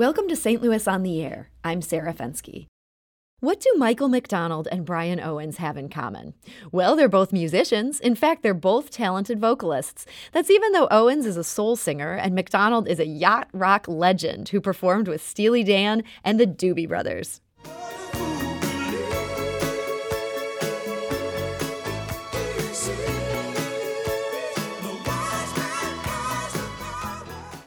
Welcome 0.00 0.28
to 0.28 0.34
St. 0.34 0.62
Louis 0.62 0.88
on 0.88 1.02
the 1.02 1.22
Air. 1.22 1.50
I'm 1.62 1.82
Sarah 1.82 2.14
Fenske. 2.14 2.64
What 3.40 3.60
do 3.60 3.70
Michael 3.76 4.08
McDonald 4.08 4.66
and 4.72 4.86
Brian 4.86 5.20
Owens 5.20 5.58
have 5.58 5.76
in 5.76 5.90
common? 5.90 6.32
Well, 6.72 6.96
they're 6.96 7.06
both 7.06 7.34
musicians. 7.34 8.00
In 8.00 8.14
fact, 8.14 8.42
they're 8.42 8.54
both 8.54 8.88
talented 8.88 9.38
vocalists. 9.38 10.06
That's 10.32 10.50
even 10.50 10.72
though 10.72 10.88
Owens 10.90 11.26
is 11.26 11.36
a 11.36 11.44
soul 11.44 11.76
singer 11.76 12.14
and 12.14 12.34
McDonald 12.34 12.88
is 12.88 12.98
a 12.98 13.06
yacht 13.06 13.50
rock 13.52 13.86
legend 13.88 14.48
who 14.48 14.60
performed 14.62 15.06
with 15.06 15.20
Steely 15.20 15.62
Dan 15.62 16.02
and 16.24 16.40
the 16.40 16.46
Doobie 16.46 16.88
Brothers. 16.88 17.42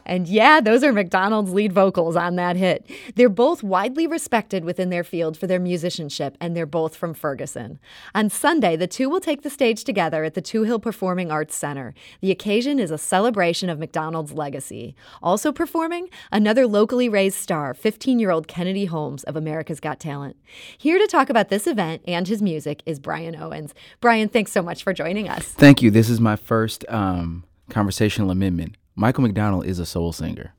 And 0.06 0.28
yeah, 0.28 0.62
those 0.62 0.84
are 0.84 0.92
McDonald's 0.92 1.54
lead 1.54 1.74
vocals 1.74 2.16
on 2.16 2.36
that 2.36 2.56
hit. 2.56 2.90
They're 3.16 3.30
both 3.30 3.64
widely 3.64 4.08
respected 4.08 4.66
within 4.66 4.90
their 4.90 5.04
field 5.04 5.38
for 5.38 5.48
their 5.48 5.60
musicianship, 5.60 6.38
and 6.40 6.56
they're 6.56 6.66
both 6.66 6.96
from 6.96 7.14
Ferguson. 7.14 7.80
On 8.14 8.30
Sunday, 8.30 8.76
the 8.76 8.88
two 8.88 9.10
will 9.10 9.20
take 9.20 9.42
the 9.42 9.50
stage 9.50 9.84
together 9.84 10.24
at 10.24 10.34
the 10.34 10.42
Touhill 10.42 10.82
Performing 10.82 11.32
Arts 11.32 11.56
Center. 11.56 11.94
The 12.22 12.32
occasion 12.32 12.80
is 12.80 12.92
a 12.92 12.98
celebration 12.98 13.70
of 13.70 13.80
McDonald's 13.80 14.34
legacy. 14.34 14.96
Also 15.22 15.52
performing, 15.52 16.10
another 16.32 16.68
locally 16.68 17.10
raised 17.10 17.38
star, 17.38 17.74
15 17.74 18.20
year 18.20 18.32
old 18.32 18.48
Kennedy 18.48 18.86
Holmes 18.86 19.24
of 19.24 19.36
America's 19.36 19.80
Got 19.80 20.00
Talent. 20.00 20.36
Here 20.78 20.98
to 20.98 21.08
talk 21.08 21.30
about 21.30 21.50
this 21.50 21.68
event 21.68 22.02
and 22.08 22.28
his 22.28 22.42
music 22.42 22.82
is 22.86 23.00
Brian 23.00 23.36
Owens. 23.36 23.74
Brian, 24.02 24.30
thanks 24.30 24.52
so 24.52 24.62
much 24.62 24.84
for 24.84 24.94
joining 24.94 25.30
us. 25.30 25.44
Thank 25.44 25.82
you. 25.82 25.92
This 25.92 26.10
is 26.10 26.20
my 26.20 26.36
first 26.36 26.86
um, 26.90 27.44
conversational 27.70 28.32
amendment. 28.32 28.76
Michael 28.96 29.24
McDonald 29.24 29.66
is 29.66 29.80
a 29.80 29.88
soul 29.88 30.14
singer. 30.14 30.54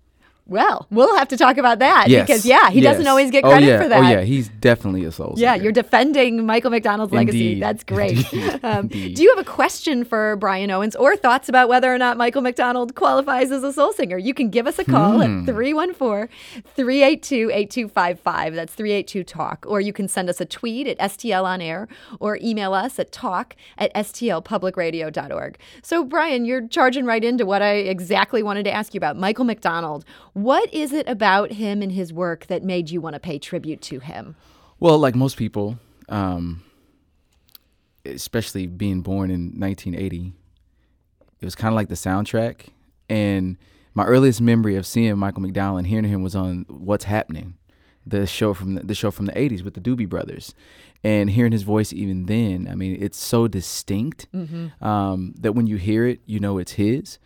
Well, 0.46 0.86
we'll 0.90 1.16
have 1.16 1.28
to 1.28 1.38
talk 1.38 1.56
about 1.56 1.78
that 1.78 2.08
Yes. 2.08 2.26
because 2.26 2.44
yeah, 2.44 2.68
he 2.68 2.80
Yes. 2.80 2.92
doesn't 2.96 3.06
always 3.08 3.30
get 3.30 3.44
Oh, 3.44 3.48
credit 3.48 3.66
yeah. 3.66 3.82
for 3.82 3.88
that. 3.88 4.04
Oh 4.04 4.08
yeah, 4.08 4.20
he's 4.20 4.48
definitely 4.48 5.04
a 5.04 5.10
soul 5.10 5.36
singer. 5.36 5.42
Yeah, 5.46 5.52
singer. 5.54 5.62
you're 5.64 5.72
defending 5.72 6.44
Michael 6.44 6.70
McDonald's 6.70 7.14
legacy. 7.14 7.58
That's 7.58 7.82
great. 7.94 8.18
Indeed. 8.32 8.60
Um, 8.64 8.80
Indeed. 8.80 9.16
do 9.16 9.22
you 9.22 9.30
have 9.34 9.38
a 9.38 9.50
question 9.50 10.04
for 10.04 10.36
Brian 10.36 10.70
Owens 10.70 10.94
or 10.96 11.16
thoughts 11.16 11.48
about 11.48 11.68
whether 11.68 11.92
or 11.92 11.96
not 11.98 12.16
Michael 12.18 12.42
McDonald 12.42 12.94
qualifies 12.94 13.50
as 13.50 13.62
a 13.62 13.72
soul 13.72 13.92
singer? 13.94 14.18
You 14.18 14.34
can 14.34 14.50
give 14.50 14.66
us 14.66 14.78
a 14.78 14.84
call 14.84 15.20
Hmm. 15.20 15.40
at 15.48 15.54
314 15.54 16.28
382 16.76 17.50
8255. 17.50 18.54
That's 18.54 18.74
382 18.74 19.24
Talk. 19.24 19.64
Or 19.68 19.80
you 19.80 19.92
can 19.94 20.08
send 20.08 20.28
us 20.28 20.40
a 20.40 20.44
tweet 20.44 20.86
at 20.86 20.98
STL 20.98 21.44
on 21.46 21.60
air 21.62 21.88
or 22.20 22.38
email 22.42 22.74
us 22.74 22.98
at 22.98 23.12
talk 23.12 23.56
at 23.78 23.92
stlpublicradio.org. 23.94 25.58
So, 25.82 26.04
Brian, 26.04 26.44
you're 26.44 26.66
charging 26.68 27.04
right 27.06 27.22
into 27.24 27.46
what 27.46 27.62
I 27.62 27.74
exactly 27.74 28.42
wanted 28.42 28.64
to 28.64 28.72
ask 28.72 28.94
you 28.94 28.98
about 28.98 29.16
Michael 29.16 29.44
McDonald. 29.44 30.04
What 30.34 30.72
is 30.74 30.92
it 30.92 31.08
about 31.08 31.52
him 31.52 31.80
and 31.80 31.92
his 31.92 32.12
work 32.12 32.46
that 32.48 32.62
made 32.62 32.90
you 32.90 33.00
want 33.00 33.14
to 33.14 33.20
pay 33.20 33.38
tribute 33.38 33.80
to 33.82 34.00
him? 34.00 34.34
Well, 34.80 34.98
like 34.98 35.14
most 35.14 35.36
people, 35.36 35.78
um, 36.08 36.62
especially 38.04 38.66
being 38.66 39.00
born 39.00 39.30
in 39.30 39.58
1980, 39.58 40.32
it 41.40 41.44
was 41.44 41.54
kind 41.54 41.72
of 41.72 41.76
like 41.76 41.88
the 41.88 41.94
soundtrack. 41.94 42.66
And 43.08 43.56
my 43.94 44.04
earliest 44.04 44.40
memory 44.40 44.74
of 44.74 44.86
seeing 44.86 45.16
Michael 45.16 45.42
McDonald 45.42 45.78
and 45.78 45.86
hearing 45.86 46.04
him 46.04 46.22
was 46.22 46.34
on 46.34 46.66
What's 46.68 47.04
Happening, 47.04 47.54
the 48.04 48.26
show 48.26 48.54
from 48.54 48.74
the, 48.74 48.82
the 48.82 48.94
show 48.94 49.12
from 49.12 49.26
the 49.26 49.32
80s 49.32 49.62
with 49.62 49.74
the 49.74 49.80
Doobie 49.80 50.08
Brothers, 50.08 50.52
and 51.04 51.30
hearing 51.30 51.52
his 51.52 51.62
voice 51.62 51.92
even 51.92 52.26
then. 52.26 52.66
I 52.68 52.74
mean, 52.74 52.96
it's 53.00 53.18
so 53.18 53.46
distinct 53.46 54.26
um, 54.80 55.34
that 55.38 55.52
when 55.52 55.68
you 55.68 55.76
hear 55.76 56.06
it, 56.06 56.20
you 56.26 56.40
know 56.40 56.58
it's 56.58 56.72
his. 56.72 57.18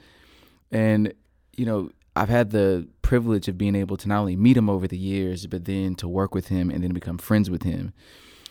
And 0.71 1.15
you 1.57 1.65
know, 1.65 1.91
I've 2.15 2.29
had 2.29 2.51
the 2.51 2.87
privilege 3.09 3.49
of 3.49 3.57
being 3.57 3.75
able 3.75 3.97
to 3.97 4.07
not 4.07 4.21
only 4.21 4.37
meet 4.37 4.55
him 4.55 4.69
over 4.69 4.87
the 4.87 4.99
years, 4.99 5.47
but 5.47 5.65
then 5.65 5.95
to 5.95 6.07
work 6.07 6.35
with 6.35 6.49
him 6.49 6.71
and 6.71 6.85
then 6.85 6.93
become 6.93 7.17
friends 7.17 7.49
with 7.49 7.63
him. 7.63 7.95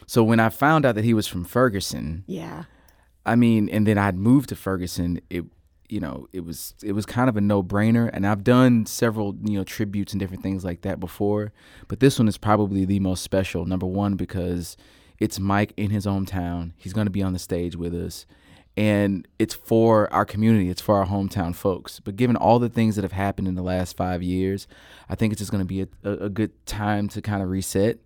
So 0.07 0.23
when 0.23 0.39
I 0.39 0.49
found 0.49 0.83
out 0.83 0.95
that 0.95 1.03
he 1.03 1.13
was 1.13 1.27
from 1.27 1.43
Ferguson, 1.43 2.23
Yeah. 2.25 2.63
I 3.23 3.35
mean, 3.35 3.69
and 3.69 3.85
then 3.85 3.97
I'd 3.97 4.15
moved 4.15 4.49
to 4.49 4.55
Ferguson, 4.55 5.19
it 5.29 5.45
you 5.89 5.99
know, 6.01 6.27
it 6.33 6.43
was 6.43 6.73
it 6.83 6.93
was 6.93 7.05
kind 7.05 7.29
of 7.29 7.37
a 7.37 7.41
no-brainer 7.41 8.09
and 8.11 8.25
I've 8.25 8.43
done 8.43 8.85
several, 8.87 9.35
you 9.43 9.57
know, 9.57 9.63
tributes 9.63 10.11
and 10.11 10.19
different 10.19 10.43
things 10.43 10.65
like 10.65 10.81
that 10.81 10.99
before, 10.99 11.53
but 11.87 11.99
this 11.99 12.17
one 12.19 12.27
is 12.27 12.37
probably 12.37 12.83
the 12.83 12.99
most 12.99 13.21
special. 13.23 13.63
Number 13.65 13.85
1 13.85 14.15
because 14.15 14.75
it's 15.19 15.39
Mike 15.39 15.71
in 15.77 15.91
his 15.91 16.05
hometown. 16.05 16.71
He's 16.77 16.93
going 16.93 17.05
to 17.07 17.11
be 17.11 17.23
on 17.23 17.33
the 17.33 17.39
stage 17.39 17.75
with 17.75 17.93
us. 17.93 18.25
And 18.77 19.27
it's 19.39 19.55
for 19.55 20.11
our 20.13 20.23
community, 20.23 20.69
it's 20.69 20.81
for 20.81 20.95
our 20.95 21.07
hometown 21.07 21.55
folks. 21.55 21.99
But 21.99 22.15
given 22.15 22.35
all 22.35 22.59
the 22.59 22.69
things 22.69 22.95
that 22.95 23.01
have 23.01 23.11
happened 23.11 23.47
in 23.47 23.55
the 23.55 23.63
last 23.63 23.97
five 23.97 24.21
years, 24.21 24.67
I 25.09 25.15
think 25.15 25.33
it's 25.33 25.39
just 25.39 25.51
going 25.51 25.63
to 25.63 25.65
be 25.65 25.81
a, 25.81 25.87
a, 26.03 26.11
a 26.25 26.29
good 26.29 26.65
time 26.67 27.09
to 27.09 27.21
kind 27.21 27.41
of 27.41 27.49
reset 27.49 27.97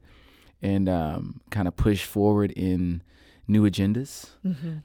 and 0.61 0.87
um, 0.87 1.41
kind 1.49 1.67
of 1.67 1.75
push 1.75 2.05
forward 2.05 2.51
in 2.51 3.03
new 3.47 3.69
agendas 3.69 4.29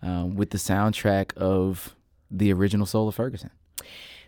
um, 0.02 0.34
with 0.34 0.50
the 0.50 0.58
soundtrack 0.58 1.36
of 1.36 1.94
the 2.30 2.52
original 2.52 2.86
Soul 2.86 3.06
of 3.06 3.14
Ferguson. 3.14 3.50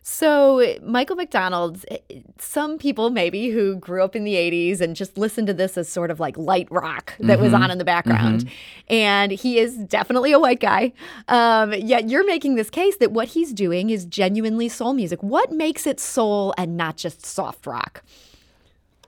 So, 0.02 0.76
Michael 0.82 1.16
McDonald, 1.16 1.84
eh, 1.90 1.98
some 2.38 2.78
people 2.78 3.10
maybe 3.10 3.50
who 3.50 3.76
grew 3.76 4.02
up 4.02 4.16
in 4.16 4.24
the 4.24 4.34
80s 4.34 4.80
and 4.80 4.96
just 4.96 5.18
listened 5.18 5.46
to 5.48 5.54
this 5.54 5.76
as 5.76 5.88
sort 5.88 6.10
of 6.10 6.18
like 6.18 6.36
light 6.38 6.68
rock 6.70 7.14
that 7.20 7.40
was 7.40 7.52
on 7.52 7.70
in 7.70 7.78
the 7.78 7.84
background. 7.84 8.48
And 8.88 9.32
he 9.32 9.58
is 9.58 9.76
definitely 9.76 10.32
a 10.32 10.38
white 10.38 10.60
guy. 10.60 10.92
Um, 11.28 11.72
yet 11.74 12.08
you're 12.08 12.24
making 12.26 12.54
this 12.54 12.70
case 12.70 12.96
that 12.98 13.12
what 13.12 13.28
he's 13.28 13.52
doing 13.52 13.90
is 13.90 14.04
genuinely 14.06 14.68
soul 14.68 14.94
music. 14.94 15.22
What 15.22 15.52
makes 15.52 15.86
it 15.86 16.00
soul 16.00 16.54
and 16.56 16.76
not 16.76 16.96
just 16.96 17.26
soft 17.26 17.66
rock? 17.66 18.02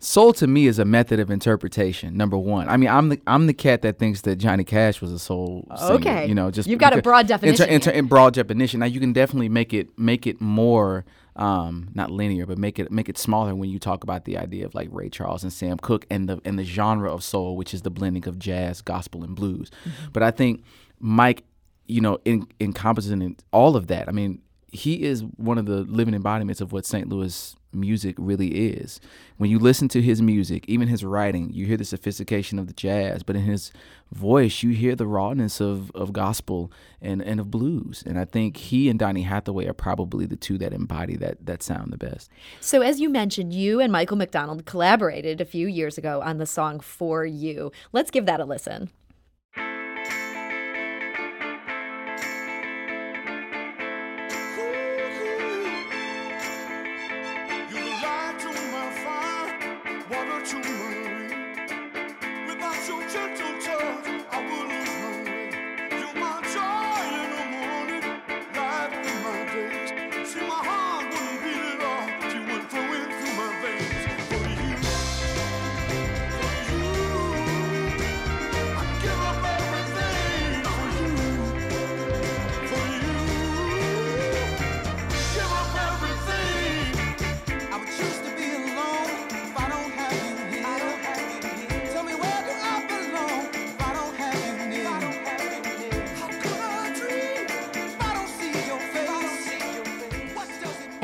Soul 0.02 0.32
to 0.34 0.46
me 0.46 0.66
is 0.66 0.78
a 0.78 0.84
method 0.86 1.20
of 1.20 1.30
interpretation. 1.30 2.16
Number 2.16 2.38
one, 2.38 2.68
I 2.70 2.78
mean, 2.78 2.88
I'm 2.88 3.10
the 3.10 3.20
I'm 3.26 3.46
the 3.46 3.52
cat 3.52 3.82
that 3.82 3.98
thinks 3.98 4.22
that 4.22 4.36
Johnny 4.36 4.64
Cash 4.64 5.02
was 5.02 5.12
a 5.12 5.18
soul. 5.18 5.68
singer, 5.76 5.92
Okay. 5.94 6.26
you 6.26 6.34
know, 6.34 6.50
just 6.50 6.66
You've 6.68 6.78
got 6.80 6.94
a 6.94 6.96
because- 6.96 7.02
broad 7.04 7.20
in 7.20 7.26
ter- 7.28 7.34
definition 7.34 7.68
In, 7.68 7.80
ter- 7.82 7.90
in 7.90 8.06
broad 8.06 8.32
definition. 8.32 8.80
Now 8.80 8.86
you 8.86 8.98
can 8.98 9.12
definitely 9.12 9.50
make 9.50 9.74
it 9.74 9.90
make 9.98 10.26
it 10.26 10.40
more 10.40 11.04
um, 11.36 11.88
not 11.94 12.10
linear, 12.10 12.46
but 12.46 12.56
make 12.56 12.78
it 12.78 12.90
make 12.90 13.08
it 13.10 13.18
smaller 13.18 13.54
when 13.54 13.68
you 13.68 13.78
talk 13.78 14.02
about 14.02 14.24
the 14.24 14.38
idea 14.38 14.64
of 14.64 14.74
like 14.74 14.88
Ray 14.90 15.10
Charles 15.10 15.42
and 15.42 15.52
Sam 15.52 15.76
Cooke 15.78 16.06
and 16.10 16.28
the 16.30 16.40
and 16.46 16.58
the 16.58 16.64
genre 16.64 17.12
of 17.12 17.22
soul, 17.22 17.54
which 17.56 17.74
is 17.74 17.82
the 17.82 17.90
blending 17.90 18.26
of 18.26 18.38
jazz, 18.38 18.80
gospel, 18.80 19.22
and 19.22 19.36
blues. 19.36 19.70
But 20.14 20.22
I 20.22 20.30
think 20.30 20.64
Mike, 20.98 21.44
you 21.86 22.00
know, 22.00 22.18
in, 22.24 22.46
encompasses 22.58 23.14
all 23.52 23.76
of 23.76 23.86
that. 23.88 24.08
I 24.08 24.12
mean, 24.12 24.40
he 24.72 25.02
is 25.02 25.22
one 25.36 25.58
of 25.58 25.66
the 25.66 25.80
living 25.82 26.14
embodiments 26.14 26.60
of 26.62 26.72
what 26.72 26.86
St. 26.86 27.08
Louis 27.08 27.54
music 27.72 28.16
really 28.18 28.68
is. 28.68 29.00
When 29.36 29.50
you 29.50 29.58
listen 29.58 29.88
to 29.88 30.02
his 30.02 30.20
music, 30.20 30.64
even 30.68 30.88
his 30.88 31.04
writing, 31.04 31.50
you 31.52 31.66
hear 31.66 31.76
the 31.76 31.84
sophistication 31.84 32.58
of 32.58 32.66
the 32.66 32.72
jazz, 32.72 33.22
but 33.22 33.36
in 33.36 33.42
his 33.42 33.72
voice, 34.12 34.62
you 34.62 34.70
hear 34.70 34.96
the 34.96 35.06
rawness 35.06 35.60
of, 35.60 35.90
of 35.92 36.12
gospel 36.12 36.70
and, 37.00 37.22
and 37.22 37.40
of 37.40 37.50
blues. 37.50 38.02
And 38.04 38.18
I 38.18 38.24
think 38.24 38.56
he 38.56 38.88
and 38.88 38.98
Donny 38.98 39.22
Hathaway 39.22 39.66
are 39.66 39.72
probably 39.72 40.26
the 40.26 40.36
two 40.36 40.58
that 40.58 40.72
embody 40.72 41.16
that 41.16 41.46
that 41.46 41.62
sound 41.62 41.92
the 41.92 41.98
best. 41.98 42.30
So, 42.60 42.82
as 42.82 43.00
you 43.00 43.08
mentioned, 43.08 43.54
you 43.54 43.80
and 43.80 43.92
Michael 43.92 44.16
McDonald 44.16 44.66
collaborated 44.66 45.40
a 45.40 45.44
few 45.44 45.66
years 45.66 45.96
ago 45.96 46.20
on 46.22 46.38
the 46.38 46.46
song 46.46 46.80
For 46.80 47.24
You. 47.24 47.72
Let's 47.92 48.10
give 48.10 48.26
that 48.26 48.40
a 48.40 48.44
listen. 48.44 48.90
To 60.50 60.79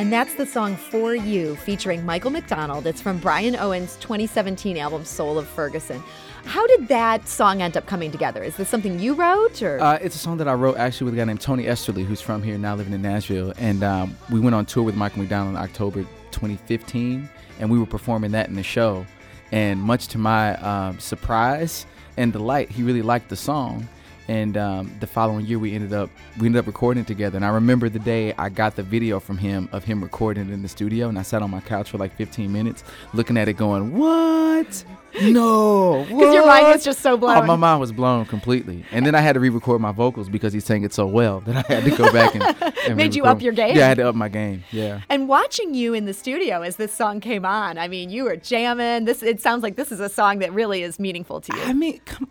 And 0.06 0.12
that's 0.12 0.34
the 0.34 0.46
song 0.46 0.76
For 0.76 1.16
You 1.16 1.56
featuring 1.56 2.06
Michael 2.06 2.30
McDonald. 2.30 2.86
It's 2.86 3.02
from 3.02 3.18
Brian 3.18 3.56
Owen's 3.56 3.96
2017 3.96 4.76
album 4.76 5.04
Soul 5.04 5.36
of 5.36 5.48
Ferguson. 5.48 6.00
How 6.44 6.64
did 6.68 6.86
that 6.86 7.26
song 7.26 7.60
end 7.60 7.76
up 7.76 7.86
coming 7.86 8.12
together? 8.12 8.44
Is 8.44 8.56
this 8.56 8.68
something 8.68 9.00
you 9.00 9.14
wrote 9.14 9.60
or 9.62 9.80
Uh, 9.80 9.98
it's 10.00 10.14
a 10.14 10.18
song 10.20 10.36
that 10.36 10.46
I 10.46 10.54
wrote 10.54 10.76
actually 10.76 11.06
with 11.06 11.14
a 11.14 11.16
guy 11.16 11.24
named 11.24 11.40
Tony 11.40 11.66
Esterly, 11.66 12.04
who's 12.04 12.20
from 12.20 12.40
here 12.40 12.56
now 12.56 12.76
living 12.76 12.92
in 12.92 13.02
Nashville. 13.02 13.52
And 13.58 13.82
um, 13.82 14.16
we 14.30 14.38
went 14.38 14.54
on 14.54 14.64
tour 14.64 14.84
with 14.84 14.94
Michael 14.94 15.22
McDonald 15.22 15.56
in 15.56 15.60
October 15.60 16.02
2015, 16.30 17.28
and 17.58 17.68
we 17.68 17.76
were 17.76 17.84
performing 17.84 18.30
that 18.30 18.48
in 18.48 18.54
the 18.54 18.62
show. 18.62 19.04
And 19.50 19.82
much 19.82 20.06
to 20.06 20.18
my 20.18 20.54
um, 20.58 21.00
surprise 21.00 21.84
and 22.16 22.32
delight, 22.32 22.70
he 22.70 22.84
really 22.84 23.02
liked 23.02 23.28
the 23.28 23.34
song. 23.34 23.88
And 24.28 24.56
um, 24.56 24.92
the 25.00 25.06
following 25.06 25.46
year, 25.46 25.58
we 25.58 25.72
ended 25.74 25.92
up 25.92 26.10
we 26.38 26.46
ended 26.46 26.58
up 26.60 26.66
recording 26.66 27.02
it 27.02 27.06
together. 27.06 27.36
And 27.36 27.44
I 27.44 27.48
remember 27.50 27.88
the 27.88 27.98
day 28.00 28.32
I 28.36 28.48
got 28.48 28.74
the 28.74 28.82
video 28.82 29.20
from 29.20 29.38
him 29.38 29.68
of 29.72 29.84
him 29.84 30.02
recording 30.02 30.50
in 30.52 30.62
the 30.62 30.68
studio, 30.68 31.08
and 31.08 31.18
I 31.18 31.22
sat 31.22 31.42
on 31.42 31.50
my 31.50 31.60
couch 31.60 31.90
for 31.90 31.98
like 31.98 32.14
15 32.16 32.52
minutes, 32.52 32.82
looking 33.14 33.36
at 33.36 33.46
it, 33.48 33.52
going, 33.54 33.96
"What? 33.96 34.84
No, 35.22 36.04
Because 36.08 36.34
your 36.34 36.46
mind 36.46 36.64
what?" 36.64 36.74
was 36.74 36.84
just 36.84 37.00
so 37.00 37.14
Oh, 37.14 37.16
blown. 37.16 37.46
my 37.46 37.56
mind 37.56 37.80
was 37.80 37.92
blown 37.92 38.26
completely. 38.26 38.84
And 38.92 39.06
then 39.06 39.14
I 39.14 39.20
had 39.20 39.32
to 39.34 39.40
re-record 39.40 39.80
my 39.80 39.92
vocals 39.92 40.28
because 40.28 40.52
he 40.52 40.60
sang 40.60 40.82
it 40.84 40.92
so 40.92 41.06
well 41.06 41.40
that 41.40 41.56
I 41.70 41.72
had 41.74 41.84
to 41.84 41.90
go 41.96 42.12
back 42.12 42.34
and, 42.34 42.74
and 42.86 42.96
Made 42.96 43.14
you 43.14 43.24
up 43.24 43.40
your 43.40 43.52
game. 43.52 43.76
Yeah, 43.76 43.86
I 43.86 43.88
had 43.88 43.98
to 43.98 44.08
up 44.08 44.14
my 44.14 44.28
game. 44.28 44.64
Yeah. 44.72 45.00
And 45.08 45.28
watching 45.28 45.72
you 45.74 45.94
in 45.94 46.04
the 46.04 46.12
studio 46.14 46.62
as 46.62 46.76
this 46.76 46.92
song 46.92 47.20
came 47.20 47.44
on, 47.46 47.78
I 47.78 47.88
mean, 47.88 48.10
you 48.10 48.24
were 48.24 48.36
jamming. 48.36 49.04
This 49.06 49.22
it 49.22 49.40
sounds 49.40 49.62
like 49.62 49.76
this 49.76 49.90
is 49.92 50.00
a 50.00 50.08
song 50.08 50.40
that 50.40 50.52
really 50.52 50.82
is 50.82 50.98
meaningful 50.98 51.40
to 51.42 51.56
you. 51.56 51.62
I 51.62 51.72
mean, 51.72 52.00
come. 52.04 52.28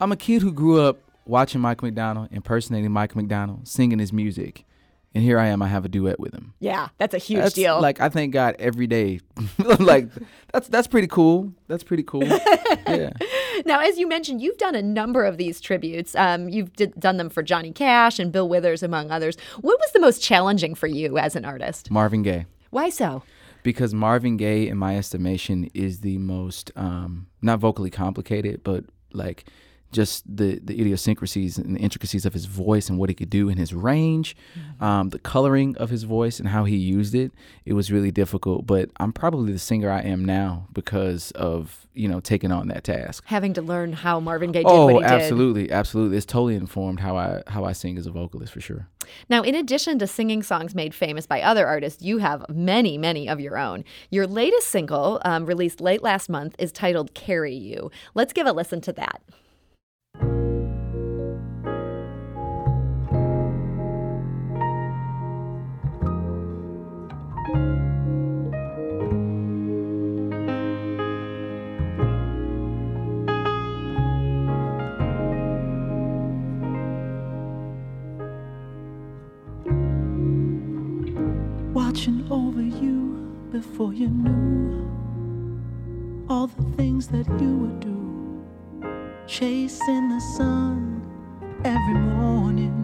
I'm 0.00 0.12
a 0.12 0.16
kid 0.16 0.42
who 0.42 0.52
grew 0.52 0.80
up 0.80 0.98
watching 1.26 1.60
Michael 1.60 1.86
McDonald, 1.88 2.28
impersonating 2.32 2.90
Michael 2.90 3.18
McDonald, 3.20 3.68
singing 3.68 3.98
his 3.98 4.12
music, 4.12 4.64
and 5.14 5.22
here 5.24 5.38
I 5.38 5.48
am. 5.48 5.60
I 5.60 5.66
have 5.68 5.84
a 5.84 5.88
duet 5.88 6.20
with 6.20 6.32
him. 6.32 6.54
yeah, 6.60 6.88
that's 6.98 7.14
a 7.14 7.18
huge 7.18 7.40
That's 7.40 7.54
deal. 7.54 7.80
like 7.80 8.00
I 8.00 8.08
thank 8.08 8.32
God 8.32 8.56
every 8.58 8.86
day. 8.86 9.20
like 9.78 10.08
that's 10.52 10.68
that's 10.68 10.86
pretty 10.86 11.08
cool. 11.08 11.52
That's 11.66 11.82
pretty 11.82 12.04
cool. 12.04 12.24
yeah. 12.86 13.10
now, 13.66 13.80
as 13.80 13.98
you 13.98 14.08
mentioned, 14.08 14.40
you've 14.40 14.58
done 14.58 14.74
a 14.74 14.82
number 14.82 15.24
of 15.24 15.36
these 15.36 15.60
tributes. 15.60 16.14
Um, 16.14 16.48
you've 16.48 16.72
did, 16.74 16.94
done 16.98 17.16
them 17.16 17.28
for 17.28 17.42
Johnny 17.42 17.72
Cash 17.72 18.18
and 18.18 18.30
Bill 18.30 18.48
Withers, 18.48 18.82
among 18.82 19.10
others. 19.10 19.36
What 19.60 19.78
was 19.78 19.92
the 19.92 20.00
most 20.00 20.22
challenging 20.22 20.74
for 20.74 20.86
you 20.86 21.18
as 21.18 21.34
an 21.36 21.44
artist? 21.44 21.90
Marvin 21.90 22.22
Gaye. 22.22 22.46
Why 22.70 22.88
so? 22.88 23.22
because 23.62 23.92
Marvin 23.92 24.36
Gaye, 24.36 24.68
in 24.68 24.78
my 24.78 24.96
estimation, 24.96 25.70
is 25.74 26.00
the 26.00 26.18
most 26.18 26.70
um, 26.76 27.26
not 27.42 27.58
vocally 27.58 27.90
complicated, 27.90 28.62
but 28.64 28.84
like 29.12 29.44
just 29.92 30.24
the 30.36 30.60
the 30.62 30.80
idiosyncrasies 30.80 31.58
and 31.58 31.76
the 31.76 31.80
intricacies 31.80 32.24
of 32.26 32.32
his 32.32 32.44
voice 32.44 32.88
and 32.88 32.98
what 32.98 33.08
he 33.08 33.14
could 33.14 33.30
do 33.30 33.48
in 33.48 33.56
his 33.58 33.74
range, 33.74 34.36
um, 34.80 35.10
the 35.10 35.18
coloring 35.18 35.76
of 35.78 35.90
his 35.90 36.04
voice 36.04 36.38
and 36.38 36.48
how 36.48 36.64
he 36.64 36.76
used 36.76 37.14
it. 37.14 37.32
It 37.64 37.72
was 37.74 37.90
really 37.90 38.10
difficult, 38.10 38.66
but 38.66 38.90
I'm 38.98 39.12
probably 39.12 39.52
the 39.52 39.58
singer 39.58 39.90
I 39.90 40.00
am 40.00 40.24
now 40.24 40.66
because 40.72 41.30
of 41.32 41.86
you 41.94 42.08
know 42.08 42.20
taking 42.20 42.52
on 42.52 42.68
that 42.68 42.84
task. 42.84 43.24
Having 43.26 43.54
to 43.54 43.62
learn 43.62 43.92
how 43.92 44.20
Marvin 44.20 44.52
Gaye 44.52 44.60
did 44.62 44.66
what 44.66 44.74
Oh, 44.74 44.88
he 44.88 44.94
did. 44.98 45.04
absolutely, 45.04 45.70
absolutely! 45.72 46.16
It's 46.16 46.26
totally 46.26 46.54
informed 46.56 47.00
how 47.00 47.16
I 47.16 47.42
how 47.48 47.64
I 47.64 47.72
sing 47.72 47.98
as 47.98 48.06
a 48.06 48.10
vocalist 48.10 48.52
for 48.52 48.60
sure. 48.60 48.88
Now, 49.28 49.42
in 49.42 49.54
addition 49.56 49.98
to 49.98 50.06
singing 50.06 50.42
songs 50.42 50.72
made 50.74 50.94
famous 50.94 51.26
by 51.26 51.42
other 51.42 51.66
artists, 51.66 52.00
you 52.02 52.18
have 52.18 52.44
many, 52.48 52.96
many 52.96 53.28
of 53.28 53.40
your 53.40 53.58
own. 53.58 53.84
Your 54.08 54.24
latest 54.26 54.68
single, 54.68 55.20
um, 55.24 55.46
released 55.46 55.80
late 55.80 56.00
last 56.02 56.28
month, 56.28 56.54
is 56.60 56.70
titled 56.70 57.12
Carry 57.12 57.54
You. 57.54 57.90
Let's 58.14 58.32
give 58.32 58.46
a 58.46 58.52
listen 58.52 58.80
to 58.82 58.92
that. 58.92 59.20
Before 83.80 83.94
you 83.94 84.08
knew 84.08 84.86
all 86.28 86.46
the 86.48 86.62
things 86.76 87.08
that 87.08 87.26
you 87.40 87.56
would 87.56 87.80
do, 87.80 88.44
chasing 89.26 90.10
the 90.10 90.20
sun 90.36 91.00
every 91.64 91.94
morning, 91.94 92.76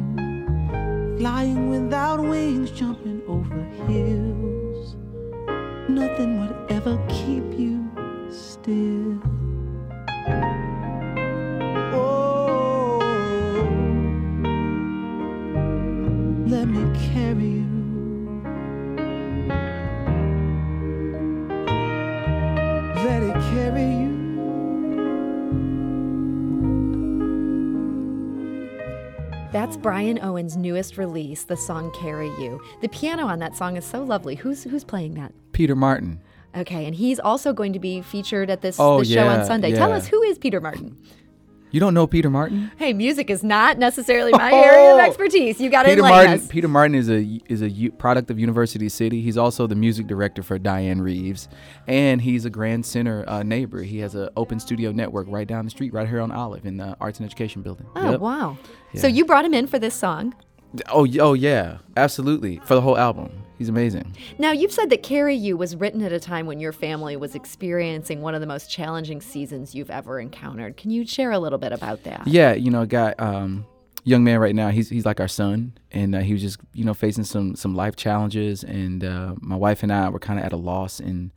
flying 1.18 1.68
without 1.68 2.18
wings, 2.18 2.70
jumping 2.70 3.20
over 3.28 3.62
hills. 3.86 4.96
Nothing 5.86 6.40
would 6.40 6.56
ever 6.70 6.96
keep 7.10 7.45
Brian 29.96 30.18
Owen's 30.22 30.58
newest 30.58 30.98
release, 30.98 31.44
the 31.44 31.56
song 31.56 31.90
Carry 31.98 32.28
You. 32.38 32.60
The 32.82 32.88
piano 32.90 33.24
on 33.24 33.38
that 33.38 33.56
song 33.56 33.78
is 33.78 33.84
so 33.86 34.02
lovely. 34.02 34.34
Who's 34.34 34.62
who's 34.62 34.84
playing 34.84 35.14
that? 35.14 35.32
Peter 35.52 35.74
Martin. 35.74 36.20
Okay, 36.54 36.84
and 36.84 36.94
he's 36.94 37.18
also 37.18 37.54
going 37.54 37.72
to 37.72 37.78
be 37.78 38.02
featured 38.02 38.50
at 38.50 38.60
this, 38.60 38.76
Oh, 38.78 38.98
this 38.98 39.10
show 39.10 39.26
on 39.26 39.38
yeah, 39.38 39.44
Sunday. 39.44 39.72
Tell 39.72 39.94
us 39.94 40.06
who 40.06 40.20
is 40.20 40.36
Peter 40.36 40.60
Martin? 40.60 40.98
You 41.72 41.80
don't 41.80 41.94
know 41.94 42.06
Peter 42.06 42.30
Martin? 42.30 42.70
Hey, 42.78 42.92
music 42.92 43.28
is 43.28 43.42
not 43.44 43.76
necessarily 43.78 44.30
my 44.32 44.52
area 44.52 44.94
of 44.94 45.00
Oh! 45.00 45.04
expertise. 45.04 45.60
You 45.60 45.68
got 45.68 45.82
to 45.82 45.90
Peter 45.90 46.02
Martin. 46.02 46.32
us. 46.34 46.46
Peter 46.46 46.68
Martin 46.68 46.94
is 46.94 47.10
a 47.10 47.40
is 47.48 47.60
a 47.60 47.68
u- 47.68 47.90
product 47.92 48.30
of 48.30 48.38
University 48.38 48.88
City. 48.88 49.20
He's 49.20 49.36
also 49.36 49.66
the 49.66 49.74
music 49.74 50.06
director 50.06 50.42
for 50.42 50.58
Dianne 50.58 51.02
Reeves, 51.02 51.48
and 51.86 52.20
he's 52.22 52.44
a 52.44 52.50
Grand 52.50 52.86
Center 52.86 53.24
uh, 53.28 53.42
neighbor. 53.42 53.82
He 53.82 53.98
has 53.98 54.14
an 54.14 54.28
open 54.36 54.58
studio 54.60 54.92
network 54.92 55.26
right 55.28 55.46
down 55.46 55.64
the 55.64 55.70
street, 55.70 55.92
right 55.92 56.08
here 56.08 56.20
on 56.20 56.30
Olive 56.30 56.64
in 56.64 56.76
the 56.76 56.96
Arts 57.00 57.18
and 57.18 57.26
Education 57.26 57.62
Building. 57.62 57.86
Oh, 57.96 58.12
Yep. 58.12 58.20
wow. 58.20 58.56
So 58.94 59.06
you 59.08 59.24
brought 59.26 59.44
him 59.44 59.52
in 59.52 59.66
for 59.66 59.78
this 59.78 59.94
song. 59.94 60.34
Oh, 60.88 61.06
oh 61.20 61.34
yeah, 61.34 61.78
absolutely 61.96 62.60
for 62.64 62.74
the 62.74 62.80
whole 62.80 62.96
album. 62.96 63.30
He's 63.58 63.68
amazing. 63.68 64.14
Now, 64.38 64.52
you've 64.52 64.72
said 64.72 64.90
that 64.90 65.02
Carry 65.02 65.34
You 65.34 65.56
was 65.56 65.76
written 65.76 66.02
at 66.02 66.12
a 66.12 66.20
time 66.20 66.46
when 66.46 66.60
your 66.60 66.72
family 66.72 67.16
was 67.16 67.34
experiencing 67.34 68.20
one 68.20 68.34
of 68.34 68.40
the 68.40 68.46
most 68.46 68.70
challenging 68.70 69.20
seasons 69.20 69.74
you've 69.74 69.90
ever 69.90 70.20
encountered. 70.20 70.76
Can 70.76 70.90
you 70.90 71.06
share 71.06 71.30
a 71.30 71.38
little 71.38 71.58
bit 71.58 71.72
about 71.72 72.02
that? 72.04 72.26
Yeah, 72.26 72.52
you 72.52 72.70
know, 72.70 72.82
a 72.82 72.86
guy, 72.86 73.14
um, 73.18 73.64
young 74.04 74.24
man 74.24 74.38
right 74.40 74.54
now. 74.54 74.68
He's 74.68 74.90
he's 74.90 75.06
like 75.06 75.20
our 75.20 75.28
son, 75.28 75.72
and 75.90 76.14
uh, 76.14 76.20
he 76.20 76.32
was 76.32 76.42
just 76.42 76.58
you 76.74 76.84
know 76.84 76.94
facing 76.94 77.24
some 77.24 77.56
some 77.56 77.74
life 77.74 77.96
challenges, 77.96 78.62
and 78.62 79.04
uh, 79.04 79.34
my 79.40 79.56
wife 79.56 79.82
and 79.82 79.92
I 79.92 80.08
were 80.08 80.20
kind 80.20 80.38
of 80.38 80.44
at 80.44 80.52
a 80.52 80.56
loss 80.56 81.00
in 81.00 81.32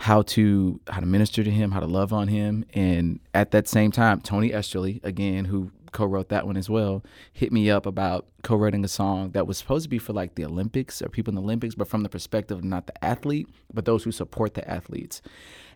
how 0.00 0.22
to 0.22 0.80
how 0.88 1.00
to 1.00 1.06
minister 1.06 1.44
to 1.44 1.50
him, 1.50 1.70
how 1.70 1.80
to 1.80 1.86
love 1.86 2.12
on 2.12 2.28
him, 2.28 2.64
and 2.74 3.20
at 3.34 3.50
that 3.52 3.68
same 3.68 3.92
time, 3.92 4.20
Tony 4.20 4.52
Esterly 4.52 5.00
again, 5.04 5.46
who 5.46 5.70
co-wrote 5.92 6.28
that 6.30 6.46
one 6.46 6.56
as 6.56 6.68
well, 6.68 7.04
hit 7.32 7.52
me 7.52 7.70
up 7.70 7.86
about 7.86 8.26
co-writing 8.42 8.84
a 8.84 8.88
song 8.88 9.30
that 9.32 9.46
was 9.46 9.58
supposed 9.58 9.84
to 9.84 9.88
be 9.88 9.98
for 9.98 10.12
like 10.12 10.34
the 10.34 10.44
Olympics 10.44 11.00
or 11.02 11.08
people 11.08 11.30
in 11.30 11.34
the 11.36 11.42
Olympics, 11.42 11.74
but 11.74 11.88
from 11.88 12.02
the 12.02 12.08
perspective 12.08 12.58
of 12.58 12.64
not 12.64 12.86
the 12.86 13.04
athlete, 13.04 13.48
but 13.72 13.84
those 13.84 14.04
who 14.04 14.12
support 14.12 14.54
the 14.54 14.68
athletes. 14.68 15.22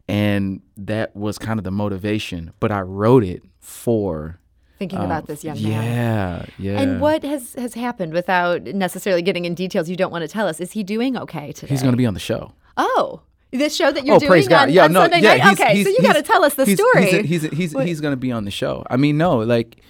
And 0.08 0.62
that 0.76 1.14
was 1.16 1.38
kind 1.38 1.58
of 1.58 1.64
the 1.64 1.70
motivation, 1.70 2.52
but 2.60 2.70
I 2.70 2.80
wrote 2.80 3.24
it 3.24 3.42
for 3.58 4.38
Thinking 4.78 4.98
um, 4.98 5.06
about 5.06 5.26
this 5.26 5.42
young 5.42 5.60
man. 5.62 5.82
Yeah, 5.82 6.46
yeah. 6.58 6.80
And 6.80 7.00
what 7.00 7.22
has, 7.22 7.54
has 7.54 7.74
happened 7.74 8.12
without 8.12 8.62
necessarily 8.64 9.22
getting 9.22 9.44
in 9.46 9.54
details 9.54 9.88
you 9.88 9.96
don't 9.96 10.12
want 10.12 10.22
to 10.22 10.28
tell 10.28 10.46
us? 10.46 10.60
Is 10.60 10.72
he 10.72 10.84
doing 10.84 11.16
okay 11.16 11.52
today? 11.52 11.70
He's 11.70 11.82
going 11.82 11.94
to 11.94 11.96
be 11.96 12.06
on 12.06 12.14
the 12.14 12.20
show. 12.20 12.52
Oh, 12.76 13.22
this 13.52 13.74
show 13.74 13.90
that 13.90 14.04
you're 14.04 14.16
oh, 14.16 14.18
doing 14.18 14.52
on, 14.52 14.70
Yeah, 14.70 14.84
on 14.84 14.92
no, 14.92 15.00
Sunday 15.02 15.20
yeah. 15.20 15.36
night? 15.36 15.40
he's- 15.42 15.60
okay, 15.60 15.74
he's- 15.76 15.86
so 15.86 15.92
you 15.92 16.02
got 16.06 16.16
to 16.16 16.22
tell 16.22 16.44
us 16.44 16.54
the 16.54 16.66
he's- 16.66 16.78
story. 16.78 17.22
He's 17.22 17.42
he's 17.42 17.52
he's, 17.52 17.72
he's 17.72 18.00
going 18.00 18.12
to 18.12 18.18
be 18.18 18.30
on 18.30 18.44
the 18.44 18.50
show. 18.50 18.84
I 18.90 18.96
mean, 18.96 19.16
no, 19.16 19.38
like, 19.38 19.80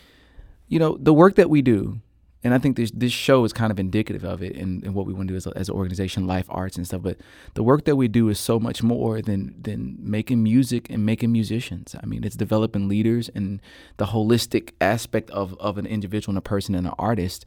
you 0.68 0.78
know, 0.78 0.96
the 1.00 1.14
work 1.14 1.37
that 1.37 1.50
we 1.50 1.62
do, 1.62 2.00
and 2.42 2.54
I 2.54 2.58
think 2.58 2.76
this 2.76 2.90
this 2.92 3.12
show 3.12 3.44
is 3.44 3.52
kind 3.52 3.73
of 3.73 3.78
indicative 3.78 4.25
of 4.25 4.42
it, 4.42 4.56
and, 4.56 4.82
and 4.85 4.94
what 4.94 5.06
we 5.06 5.12
want 5.12 5.28
to 5.28 5.32
do 5.32 5.37
as, 5.37 5.46
a, 5.46 5.56
as 5.56 5.68
an 5.68 5.75
organization, 5.75 6.26
Life 6.26 6.46
Arts 6.49 6.76
and 6.76 6.87
stuff. 6.87 7.02
But 7.02 7.18
the 7.54 7.62
work 7.62 7.85
that 7.87 7.96
we 7.96 8.08
do 8.08 8.28
is 8.28 8.38
so 8.38 8.61
much 8.61 8.82
more 8.82 9.20
than 9.20 9.54
than 9.61 9.96
making 9.99 10.42
music 10.42 10.88
and 10.90 11.04
making 11.04 11.32
musicians. 11.32 11.96
I 12.00 12.06
mean, 12.06 12.25
it's 12.25 12.37
developing 12.37 12.88
leaders 12.88 13.28
and 13.35 13.61
the 13.96 14.06
holistic 14.06 14.73
aspect 14.80 15.30
of 15.30 15.54
of 15.58 15.78
an 15.78 15.87
individual 15.87 16.32
and 16.32 16.38
a 16.38 16.42
person 16.42 16.75
and 16.75 16.87
an 16.87 16.94
artist. 16.99 17.44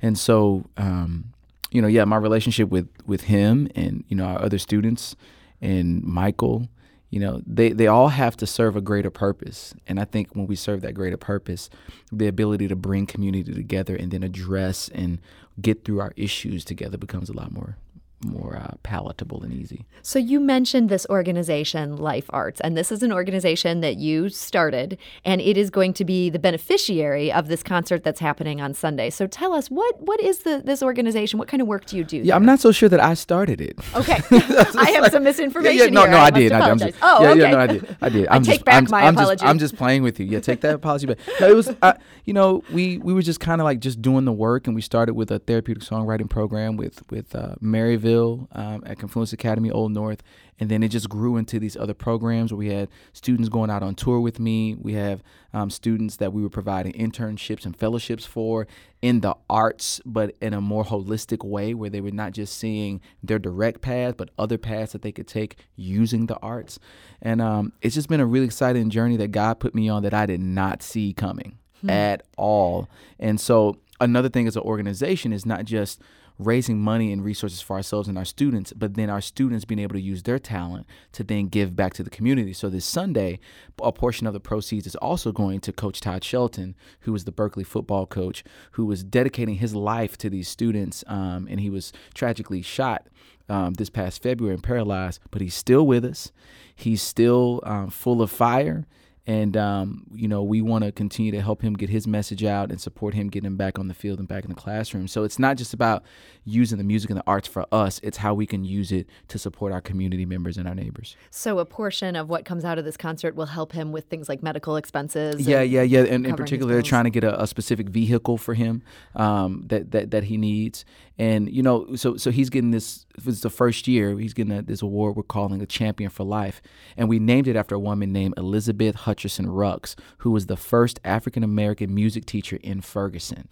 And 0.00 0.18
so, 0.18 0.64
um, 0.76 1.32
you 1.70 1.80
know, 1.80 1.88
yeah, 1.88 2.04
my 2.04 2.16
relationship 2.16 2.68
with 2.68 2.88
with 3.06 3.22
him 3.22 3.68
and 3.74 4.04
you 4.08 4.16
know 4.16 4.24
our 4.24 4.42
other 4.42 4.58
students 4.58 5.16
and 5.62 6.02
Michael, 6.02 6.68
you 7.12 7.20
know, 7.20 7.42
they 7.46 7.68
they 7.68 7.86
all 7.86 8.08
have 8.08 8.38
to 8.38 8.46
serve 8.46 8.74
a 8.74 8.80
greater 8.80 9.10
purpose. 9.10 9.74
And 9.86 10.00
I 10.00 10.06
think 10.06 10.34
when 10.34 10.46
we 10.46 10.56
serve 10.56 10.80
that 10.80 10.94
greater 10.94 11.18
purpose, 11.18 11.68
the 12.10 12.26
ability 12.26 12.68
to 12.68 12.74
bring 12.74 13.04
community 13.04 13.52
together 13.52 13.94
and 13.94 14.10
then 14.10 14.22
address 14.22 14.88
and 14.88 15.18
get 15.60 15.84
through 15.84 16.00
our 16.00 16.14
issues 16.16 16.64
together 16.64 16.96
becomes 16.96 17.28
a 17.28 17.34
lot 17.34 17.52
more 17.52 17.76
more 18.24 18.56
uh, 18.56 18.74
palatable 18.82 19.42
and 19.42 19.52
easy. 19.52 19.84
So 20.02 20.18
you 20.18 20.40
mentioned 20.40 20.88
this 20.88 21.06
organization, 21.10 21.96
Life 21.96 22.26
Arts, 22.30 22.60
and 22.60 22.76
this 22.76 22.92
is 22.92 23.02
an 23.02 23.12
organization 23.12 23.80
that 23.80 23.96
you 23.96 24.28
started, 24.28 24.98
and 25.24 25.40
it 25.40 25.56
is 25.56 25.70
going 25.70 25.92
to 25.94 26.04
be 26.04 26.30
the 26.30 26.38
beneficiary 26.38 27.32
of 27.32 27.48
this 27.48 27.62
concert 27.62 28.04
that's 28.04 28.20
happening 28.20 28.60
on 28.60 28.74
Sunday. 28.74 29.10
So 29.10 29.26
tell 29.26 29.52
us 29.52 29.68
what 29.68 30.00
what 30.00 30.20
is 30.20 30.40
the 30.40 30.62
this 30.64 30.82
organization? 30.82 31.38
What 31.38 31.48
kind 31.48 31.60
of 31.60 31.68
work 31.68 31.86
do 31.86 31.96
you 31.96 32.04
do? 32.04 32.18
Yeah, 32.18 32.36
I'm 32.36 32.44
not 32.44 32.60
so 32.60 32.72
sure 32.72 32.88
that 32.88 33.00
I 33.00 33.14
started 33.14 33.60
it. 33.60 33.78
Okay, 33.94 34.20
I 34.30 34.90
have 34.94 35.10
some 35.12 35.24
misinformation 35.24 35.78
Yeah, 35.78 35.84
yeah, 35.84 35.90
no, 35.90 36.02
here. 36.02 36.10
no, 36.10 36.16
I, 36.18 36.30
must 36.30 36.34
did. 36.34 36.52
I, 36.52 36.70
I'm 36.70 36.78
just, 36.78 36.98
oh, 37.02 37.22
yeah, 37.22 37.30
okay. 37.30 37.40
yeah, 37.40 37.50
no, 37.50 37.58
I 37.58 37.66
did. 37.66 37.96
I 38.00 38.08
did. 38.16 38.28
I 38.28 38.34
I'm 38.36 38.42
take 38.42 38.54
just, 38.54 38.64
back 38.64 38.84
I'm, 38.84 38.90
my 38.90 39.02
I'm 39.02 39.14
apology. 39.14 39.40
Just, 39.40 39.44
I'm 39.44 39.58
just 39.58 39.76
playing 39.76 40.02
with 40.02 40.20
you. 40.20 40.26
Yeah, 40.26 40.40
take 40.40 40.60
that 40.62 40.74
apology 40.74 41.06
back. 41.06 41.18
No, 41.40 41.48
it 41.48 41.56
was, 41.56 41.74
uh, 41.82 41.94
you 42.24 42.32
know, 42.32 42.62
we 42.72 42.98
we 42.98 43.12
were 43.12 43.22
just 43.22 43.40
kind 43.40 43.60
of 43.60 43.64
like 43.64 43.80
just 43.80 44.00
doing 44.02 44.24
the 44.24 44.32
work, 44.32 44.66
and 44.66 44.74
we 44.74 44.82
started 44.82 45.14
with 45.14 45.30
a 45.30 45.38
therapeutic 45.38 45.82
songwriting 45.82 46.28
program 46.28 46.76
with 46.76 47.02
with 47.10 47.34
uh, 47.34 47.54
Maryville 47.62 48.11
um, 48.52 48.82
at 48.86 48.98
Confluence 48.98 49.32
Academy 49.32 49.70
Old 49.70 49.92
North, 49.92 50.22
and 50.58 50.70
then 50.70 50.82
it 50.82 50.88
just 50.88 51.08
grew 51.08 51.36
into 51.36 51.58
these 51.58 51.76
other 51.76 51.94
programs 51.94 52.52
where 52.52 52.58
we 52.58 52.68
had 52.68 52.88
students 53.12 53.48
going 53.48 53.70
out 53.70 53.82
on 53.82 53.94
tour 53.94 54.20
with 54.20 54.38
me. 54.38 54.74
We 54.74 54.92
have 54.94 55.22
um, 55.52 55.70
students 55.70 56.16
that 56.16 56.32
we 56.32 56.42
were 56.42 56.50
providing 56.50 56.92
internships 56.92 57.64
and 57.64 57.76
fellowships 57.76 58.24
for 58.24 58.66
in 59.00 59.20
the 59.20 59.34
arts, 59.50 60.00
but 60.04 60.34
in 60.40 60.54
a 60.54 60.60
more 60.60 60.84
holistic 60.84 61.44
way, 61.44 61.74
where 61.74 61.90
they 61.90 62.00
were 62.00 62.10
not 62.10 62.32
just 62.32 62.56
seeing 62.56 63.00
their 63.22 63.38
direct 63.38 63.80
path, 63.80 64.16
but 64.16 64.30
other 64.38 64.58
paths 64.58 64.92
that 64.92 65.02
they 65.02 65.12
could 65.12 65.26
take 65.26 65.56
using 65.74 66.26
the 66.26 66.36
arts. 66.36 66.78
And 67.20 67.40
um, 67.40 67.72
it's 67.82 67.94
just 67.94 68.08
been 68.08 68.20
a 68.20 68.26
really 68.26 68.46
exciting 68.46 68.90
journey 68.90 69.16
that 69.16 69.32
God 69.32 69.58
put 69.58 69.74
me 69.74 69.88
on 69.88 70.02
that 70.04 70.14
I 70.14 70.26
did 70.26 70.40
not 70.40 70.82
see 70.82 71.12
coming 71.12 71.58
at 71.88 72.22
all. 72.36 72.88
And 73.18 73.40
so 73.40 73.78
another 74.02 74.28
thing 74.28 74.46
as 74.46 74.56
an 74.56 74.62
organization 74.62 75.32
is 75.32 75.46
not 75.46 75.64
just 75.64 76.00
raising 76.38 76.78
money 76.78 77.12
and 77.12 77.24
resources 77.24 77.60
for 77.60 77.76
ourselves 77.76 78.08
and 78.08 78.18
our 78.18 78.24
students, 78.24 78.72
but 78.72 78.94
then 78.94 79.10
our 79.10 79.20
students 79.20 79.64
being 79.64 79.78
able 79.78 79.94
to 79.94 80.00
use 80.00 80.22
their 80.22 80.38
talent 80.38 80.86
to 81.12 81.22
then 81.22 81.46
give 81.46 81.76
back 81.76 81.92
to 81.94 82.02
the 82.02 82.10
community. 82.10 82.52
So 82.52 82.68
this 82.68 82.84
Sunday, 82.84 83.38
a 83.82 83.92
portion 83.92 84.26
of 84.26 84.32
the 84.32 84.40
proceeds 84.40 84.86
is 84.86 84.96
also 84.96 85.30
going 85.30 85.60
to 85.60 85.72
Coach 85.72 86.00
Todd 86.00 86.24
Shelton, 86.24 86.74
who 87.00 87.12
was 87.12 87.24
the 87.24 87.32
Berkeley 87.32 87.64
football 87.64 88.06
coach, 88.06 88.42
who 88.72 88.86
was 88.86 89.04
dedicating 89.04 89.56
his 89.56 89.74
life 89.74 90.16
to 90.18 90.30
these 90.30 90.48
students, 90.48 91.04
um, 91.06 91.46
and 91.50 91.60
he 91.60 91.70
was 91.70 91.92
tragically 92.14 92.62
shot 92.62 93.06
um, 93.48 93.74
this 93.74 93.90
past 93.90 94.22
February 94.22 94.54
and 94.54 94.62
paralyzed, 94.62 95.20
but 95.30 95.42
he's 95.42 95.54
still 95.54 95.86
with 95.86 96.04
us. 96.04 96.32
He's 96.74 97.02
still 97.02 97.60
um, 97.64 97.90
full 97.90 98.22
of 98.22 98.30
fire. 98.30 98.86
And, 99.24 99.56
um, 99.56 100.04
you 100.12 100.26
know, 100.26 100.42
we 100.42 100.62
want 100.62 100.82
to 100.82 100.90
continue 100.90 101.30
to 101.30 101.40
help 101.40 101.62
him 101.62 101.74
get 101.74 101.88
his 101.88 102.08
message 102.08 102.42
out 102.42 102.70
and 102.70 102.80
support 102.80 103.14
him 103.14 103.28
getting 103.28 103.46
him 103.46 103.56
back 103.56 103.78
on 103.78 103.86
the 103.86 103.94
field 103.94 104.18
and 104.18 104.26
back 104.26 104.44
in 104.44 104.50
the 104.50 104.56
classroom. 104.56 105.06
So 105.06 105.22
it's 105.22 105.38
not 105.38 105.56
just 105.56 105.72
about 105.72 106.02
using 106.44 106.76
the 106.76 106.84
music 106.84 107.08
and 107.08 107.18
the 107.18 107.24
arts 107.24 107.46
for 107.46 107.64
us, 107.70 108.00
it's 108.02 108.18
how 108.18 108.34
we 108.34 108.46
can 108.46 108.64
use 108.64 108.90
it 108.90 109.06
to 109.28 109.38
support 109.38 109.72
our 109.72 109.80
community 109.80 110.26
members 110.26 110.56
and 110.56 110.66
our 110.66 110.74
neighbors. 110.74 111.16
So 111.30 111.60
a 111.60 111.64
portion 111.64 112.16
of 112.16 112.28
what 112.28 112.44
comes 112.44 112.64
out 112.64 112.78
of 112.78 112.84
this 112.84 112.96
concert 112.96 113.36
will 113.36 113.46
help 113.46 113.70
him 113.70 113.92
with 113.92 114.06
things 114.06 114.28
like 114.28 114.42
medical 114.42 114.76
expenses. 114.76 115.46
Yeah, 115.46 115.62
yeah, 115.62 115.82
yeah. 115.82 116.00
And 116.00 116.26
in 116.26 116.34
particular, 116.34 116.72
they're 116.72 116.82
trying 116.82 117.04
to 117.04 117.10
get 117.10 117.22
a, 117.22 117.42
a 117.42 117.46
specific 117.46 117.90
vehicle 117.90 118.38
for 118.38 118.54
him 118.54 118.82
um, 119.14 119.62
that, 119.68 119.92
that 119.92 120.10
that 120.10 120.24
he 120.24 120.36
needs. 120.36 120.84
And 121.16 121.48
you 121.48 121.62
know, 121.62 121.94
so 121.94 122.16
so 122.16 122.30
he's 122.32 122.50
getting 122.50 122.72
this. 122.72 123.06
It's 123.24 123.40
the 123.40 123.50
first 123.50 123.86
year 123.86 124.18
he's 124.18 124.34
getting 124.34 124.52
a, 124.52 124.62
this 124.62 124.82
award 124.82 125.16
we're 125.16 125.22
calling 125.22 125.60
a 125.60 125.66
Champion 125.66 126.10
for 126.10 126.24
Life, 126.24 126.62
and 126.96 127.08
we 127.08 127.18
named 127.18 127.46
it 127.48 127.56
after 127.56 127.74
a 127.74 127.78
woman 127.78 128.12
named 128.12 128.34
Elizabeth 128.36 128.96
Hutcherson 128.96 129.46
Rux, 129.46 129.94
who 130.18 130.30
was 130.30 130.46
the 130.46 130.56
first 130.56 131.00
African 131.04 131.42
American 131.42 131.94
music 131.94 132.24
teacher 132.24 132.58
in 132.62 132.80
Ferguson. 132.80 133.48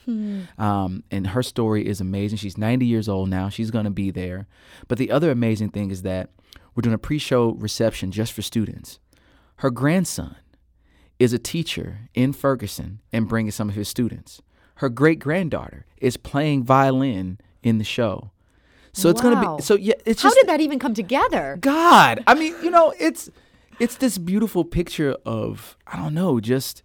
Um, 0.58 1.04
and 1.10 1.28
her 1.28 1.42
story 1.42 1.86
is 1.86 2.00
amazing. 2.00 2.38
She's 2.38 2.58
90 2.58 2.86
years 2.86 3.08
old 3.08 3.28
now. 3.28 3.48
She's 3.48 3.70
going 3.70 3.84
to 3.84 3.90
be 3.90 4.10
there. 4.10 4.46
But 4.88 4.98
the 4.98 5.10
other 5.10 5.30
amazing 5.30 5.70
thing 5.70 5.90
is 5.90 6.02
that 6.02 6.30
we're 6.74 6.82
doing 6.82 6.94
a 6.94 6.98
pre-show 6.98 7.52
reception 7.52 8.10
just 8.12 8.32
for 8.32 8.42
students. 8.42 8.98
Her 9.56 9.70
grandson 9.70 10.36
is 11.18 11.32
a 11.34 11.38
teacher 11.38 12.08
in 12.14 12.32
Ferguson 12.32 13.00
and 13.12 13.28
bringing 13.28 13.52
some 13.52 13.68
of 13.68 13.74
his 13.74 13.88
students. 13.88 14.40
Her 14.76 14.88
great 14.88 15.18
granddaughter 15.18 15.84
is 15.98 16.16
playing 16.16 16.64
violin 16.64 17.38
in 17.62 17.76
the 17.76 17.84
show. 17.84 18.30
So 18.92 19.08
it's 19.08 19.22
Wow. 19.22 19.30
gonna 19.34 19.56
be 19.56 19.62
so 19.62 19.74
yeah. 19.76 19.94
It's 20.04 20.22
just, 20.22 20.34
How 20.34 20.40
did 20.40 20.48
that 20.48 20.60
even 20.60 20.78
come 20.78 20.94
together? 20.94 21.58
God. 21.60 22.22
I 22.26 22.34
mean, 22.34 22.54
you 22.62 22.70
know, 22.70 22.92
it's 22.98 23.30
it's 23.78 23.96
this 23.96 24.18
beautiful 24.18 24.64
picture 24.64 25.16
of 25.24 25.76
I 25.86 25.96
don't 25.96 26.14
know, 26.14 26.40
just 26.40 26.82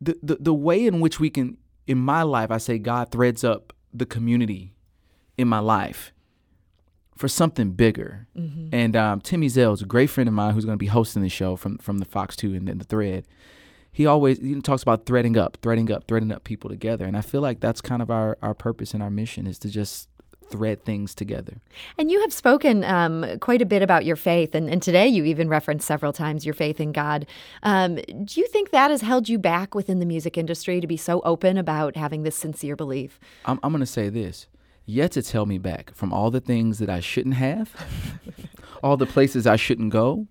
the 0.00 0.16
the, 0.22 0.36
the 0.40 0.54
way 0.54 0.86
in 0.86 1.00
which 1.00 1.18
we 1.20 1.30
can 1.30 1.56
in 1.86 1.98
my 1.98 2.22
life 2.22 2.50
I 2.50 2.58
say 2.58 2.78
God 2.78 3.10
threads 3.10 3.42
up 3.44 3.72
the 3.92 4.06
community 4.06 4.74
in 5.38 5.48
my 5.48 5.58
life 5.58 6.12
for 7.16 7.28
something 7.28 7.72
bigger. 7.72 8.26
And 8.72 8.96
um, 8.96 9.20
Tim 9.20 9.42
Ezell 9.42 9.74
is 9.74 9.82
a 9.82 9.86
great 9.86 10.08
friend 10.10 10.28
of 10.28 10.34
mine 10.34 10.54
who's 10.54 10.64
going 10.64 10.76
to 10.76 10.82
be 10.82 10.86
hosting 10.86 11.22
the 11.22 11.28
show 11.28 11.56
from 11.56 11.78
from 11.78 11.98
the 11.98 12.04
Fox 12.04 12.36
2 12.36 12.54
and 12.54 12.66
then 12.68 12.78
the 12.78 12.84
Thread. 12.84 13.26
He 13.94 14.06
always 14.06 14.40
know, 14.40 14.60
talks 14.60 14.82
about 14.82 15.04
threading 15.04 15.36
up, 15.36 15.58
threading 15.60 15.92
up, 15.92 16.08
threading 16.08 16.32
up 16.32 16.44
people 16.44 16.70
together. 16.70 17.04
And 17.04 17.14
I 17.16 17.20
feel 17.20 17.42
like 17.42 17.60
that's 17.60 17.82
kind 17.82 18.00
of 18.00 18.10
our, 18.10 18.38
our 18.40 18.54
purpose 18.54 18.94
and 18.94 19.02
our 19.02 19.10
mission 19.10 19.46
is 19.46 19.58
to 19.60 19.68
just 19.68 20.08
thread 20.52 20.84
things 20.84 21.14
together. 21.14 21.60
And 21.98 22.10
you 22.10 22.20
have 22.20 22.32
spoken 22.32 22.84
um, 22.84 23.38
quite 23.40 23.60
a 23.60 23.66
bit 23.66 23.82
about 23.82 24.04
your 24.04 24.16
faith, 24.16 24.54
and, 24.54 24.70
and 24.70 24.80
today 24.80 25.08
you 25.08 25.24
even 25.24 25.48
referenced 25.48 25.86
several 25.86 26.12
times 26.12 26.44
your 26.44 26.54
faith 26.54 26.78
in 26.78 26.92
God. 26.92 27.26
Um, 27.64 27.96
do 27.96 28.40
you 28.40 28.46
think 28.46 28.70
that 28.70 28.90
has 28.90 29.00
held 29.00 29.28
you 29.28 29.38
back 29.38 29.74
within 29.74 29.98
the 29.98 30.06
music 30.06 30.38
industry 30.38 30.80
to 30.80 30.86
be 30.86 30.96
so 30.96 31.20
open 31.22 31.56
about 31.56 31.96
having 31.96 32.22
this 32.22 32.36
sincere 32.36 32.76
belief? 32.76 33.18
I'm, 33.46 33.58
I'm 33.62 33.72
going 33.72 33.80
to 33.80 33.86
say 33.86 34.10
this. 34.10 34.46
Yet 34.84 35.16
it's 35.16 35.30
held 35.30 35.48
me 35.48 35.58
back 35.58 35.94
from 35.94 36.12
all 36.12 36.30
the 36.30 36.40
things 36.40 36.78
that 36.78 36.90
I 36.90 37.00
shouldn't 37.00 37.36
have, 37.36 37.74
all 38.82 38.96
the 38.96 39.06
places 39.06 39.46
I 39.46 39.56
shouldn't 39.56 39.90
go. 39.90 40.26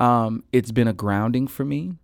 Um, 0.00 0.44
it's 0.52 0.72
been 0.72 0.88
a 0.88 0.92
grounding 0.92 1.46
for 1.46 1.64
me, 1.64 1.94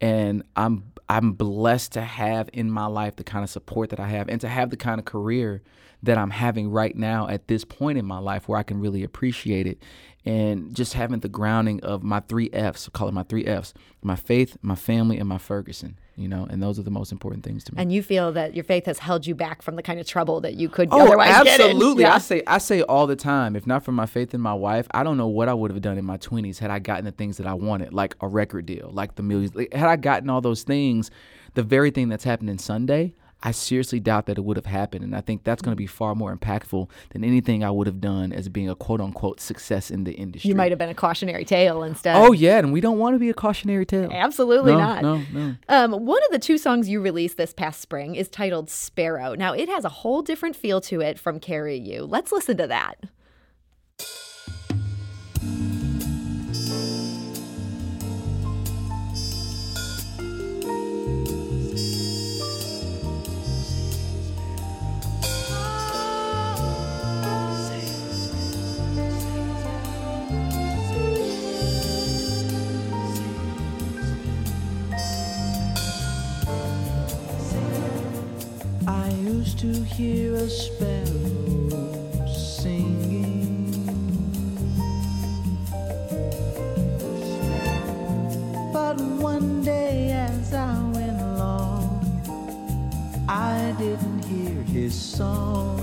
and 0.00 0.42
I'm 0.56 0.91
I'm 1.12 1.32
blessed 1.32 1.92
to 1.92 2.00
have 2.00 2.48
in 2.54 2.70
my 2.70 2.86
life 2.86 3.16
the 3.16 3.24
kind 3.24 3.44
of 3.44 3.50
support 3.50 3.90
that 3.90 4.00
I 4.00 4.08
have, 4.08 4.30
and 4.30 4.40
to 4.40 4.48
have 4.48 4.70
the 4.70 4.78
kind 4.78 4.98
of 4.98 5.04
career 5.04 5.62
that 6.02 6.16
I'm 6.16 6.30
having 6.30 6.70
right 6.70 6.96
now 6.96 7.28
at 7.28 7.48
this 7.48 7.66
point 7.66 7.98
in 7.98 8.06
my 8.06 8.18
life 8.18 8.48
where 8.48 8.58
I 8.58 8.62
can 8.62 8.80
really 8.80 9.04
appreciate 9.04 9.66
it, 9.66 9.82
and 10.24 10.74
just 10.74 10.94
having 10.94 11.20
the 11.20 11.28
grounding 11.28 11.82
of 11.82 12.02
my 12.02 12.20
three 12.20 12.48
Fs, 12.50 12.88
call 12.88 13.08
it 13.08 13.12
my 13.12 13.24
three 13.24 13.44
Fs: 13.44 13.74
my 14.02 14.16
faith, 14.16 14.56
my 14.62 14.74
family, 14.74 15.18
and 15.18 15.28
my 15.28 15.36
Ferguson. 15.36 15.98
You 16.14 16.28
know, 16.28 16.46
and 16.50 16.62
those 16.62 16.78
are 16.78 16.82
the 16.82 16.90
most 16.90 17.10
important 17.10 17.42
things 17.42 17.64
to 17.64 17.74
me. 17.74 17.80
And 17.80 17.90
you 17.90 18.02
feel 18.02 18.32
that 18.32 18.54
your 18.54 18.64
faith 18.64 18.84
has 18.84 18.98
held 18.98 19.26
you 19.26 19.34
back 19.34 19.62
from 19.62 19.76
the 19.76 19.82
kind 19.82 19.98
of 19.98 20.06
trouble 20.06 20.42
that 20.42 20.54
you 20.54 20.68
could 20.68 20.88
Oh, 20.92 21.00
otherwise 21.06 21.42
get 21.42 21.58
in. 21.60 21.66
absolutely. 21.70 22.02
Yeah. 22.02 22.14
I 22.14 22.18
say 22.18 22.42
I 22.46 22.58
say 22.58 22.82
all 22.82 23.06
the 23.06 23.16
time, 23.16 23.56
if 23.56 23.66
not 23.66 23.82
for 23.82 23.92
my 23.92 24.04
faith 24.04 24.34
in 24.34 24.40
my 24.42 24.52
wife, 24.52 24.86
I 24.90 25.04
don't 25.04 25.16
know 25.16 25.26
what 25.28 25.48
I 25.48 25.54
would 25.54 25.70
have 25.70 25.80
done 25.80 25.96
in 25.96 26.04
my 26.04 26.18
20s 26.18 26.58
had 26.58 26.70
I 26.70 26.80
gotten 26.80 27.06
the 27.06 27.12
things 27.12 27.38
that 27.38 27.46
I 27.46 27.54
wanted, 27.54 27.94
like 27.94 28.14
a 28.20 28.28
record 28.28 28.66
deal, 28.66 28.90
like 28.92 29.14
the 29.14 29.22
millions. 29.22 29.54
Like, 29.54 29.72
had 29.72 29.88
I 29.88 29.96
gotten 29.96 30.28
all 30.28 30.42
those 30.42 30.64
things, 30.64 31.10
the 31.54 31.62
very 31.62 31.90
thing 31.90 32.10
that's 32.10 32.24
happening 32.24 32.58
Sunday, 32.58 33.14
I 33.42 33.50
seriously 33.50 34.00
doubt 34.00 34.26
that 34.26 34.38
it 34.38 34.42
would 34.42 34.56
have 34.56 34.66
happened. 34.66 35.04
And 35.04 35.16
I 35.16 35.20
think 35.20 35.44
that's 35.44 35.62
going 35.62 35.72
to 35.72 35.76
be 35.76 35.86
far 35.86 36.14
more 36.14 36.34
impactful 36.34 36.88
than 37.10 37.24
anything 37.24 37.64
I 37.64 37.70
would 37.70 37.86
have 37.86 38.00
done 38.00 38.32
as 38.32 38.48
being 38.48 38.68
a 38.68 38.74
quote 38.74 39.00
unquote 39.00 39.40
success 39.40 39.90
in 39.90 40.04
the 40.04 40.12
industry. 40.12 40.48
You 40.48 40.54
might 40.54 40.70
have 40.70 40.78
been 40.78 40.88
a 40.88 40.94
cautionary 40.94 41.44
tale 41.44 41.82
instead. 41.82 42.16
Oh, 42.16 42.32
yeah. 42.32 42.58
And 42.58 42.72
we 42.72 42.80
don't 42.80 42.98
want 42.98 43.14
to 43.14 43.18
be 43.18 43.30
a 43.30 43.34
cautionary 43.34 43.86
tale. 43.86 44.10
Absolutely 44.12 44.72
no, 44.72 44.78
not. 44.78 45.02
No, 45.02 45.22
no. 45.32 45.54
Um, 45.68 46.06
one 46.06 46.22
of 46.24 46.30
the 46.30 46.38
two 46.38 46.58
songs 46.58 46.88
you 46.88 47.00
released 47.00 47.36
this 47.36 47.52
past 47.52 47.80
spring 47.80 48.14
is 48.14 48.28
titled 48.28 48.70
Sparrow. 48.70 49.34
Now, 49.34 49.52
it 49.52 49.68
has 49.68 49.84
a 49.84 49.88
whole 49.88 50.22
different 50.22 50.54
feel 50.56 50.80
to 50.82 51.00
it 51.00 51.18
from 51.18 51.40
Carry 51.40 51.78
You. 51.78 52.04
Let's 52.04 52.32
listen 52.32 52.56
to 52.58 52.66
that. 52.68 52.96
To 79.62 79.72
hear 79.84 80.34
a 80.34 80.50
sparrow 80.50 82.26
singing. 82.26 83.86
But 88.72 89.00
one 89.00 89.62
day 89.62 90.10
as 90.10 90.52
I 90.52 90.74
went 90.90 91.20
along, 91.20 91.86
I 93.28 93.72
didn't 93.78 94.24
hear 94.24 94.64
his 94.64 95.00
song. 95.00 95.78